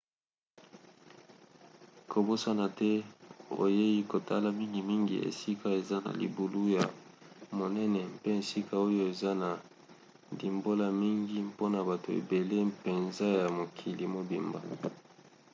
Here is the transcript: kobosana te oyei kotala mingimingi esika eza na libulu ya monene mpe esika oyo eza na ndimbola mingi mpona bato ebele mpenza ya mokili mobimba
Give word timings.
kobosana 2.11 2.65
te 2.77 2.91
oyei 3.63 3.99
kotala 4.11 4.49
mingimingi 4.59 5.15
esika 5.29 5.67
eza 5.79 5.97
na 6.05 6.11
libulu 6.21 6.61
ya 6.75 6.83
monene 7.57 8.01
mpe 8.13 8.29
esika 8.41 8.73
oyo 8.85 9.01
eza 9.11 9.31
na 9.41 9.49
ndimbola 10.33 10.85
mingi 11.01 11.37
mpona 11.49 11.79
bato 11.89 12.09
ebele 12.19 12.57
mpenza 12.71 13.25
ya 13.39 13.45
mokili 13.57 14.03
mobimba 14.13 14.59